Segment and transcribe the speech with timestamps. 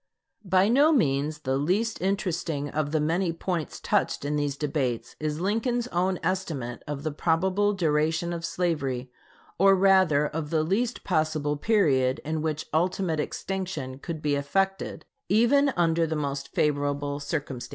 [0.43, 5.39] By no means the least interesting of the many points touched in these debates is
[5.39, 9.11] Lincoln's own estimate of the probable duration of slavery,
[9.59, 15.71] or rather of the least possible period in which "ultimate extinction" could be effected, even
[15.77, 17.69] under the most favorable circumstances.